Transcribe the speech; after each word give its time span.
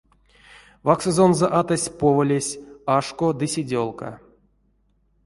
Ваксозонзо 0.85 1.47
атась 1.59 1.93
поволесь 1.99 2.59
ашко 2.97 3.27
ды 3.39 3.45
седёлка. 3.53 4.09